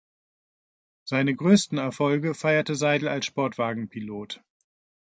[1.03, 4.41] Seine größten Erfolge feierte Seidel als Sportwagenpilot.